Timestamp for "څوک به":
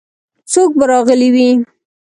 0.51-0.85